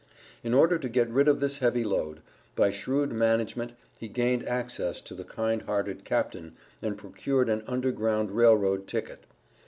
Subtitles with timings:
[0.43, 2.21] In order to get rid of this heavy load,
[2.55, 8.31] by shrewd management he gained access to the kind hearted Captain and procured an Underground
[8.31, 9.27] Rail Road ticket.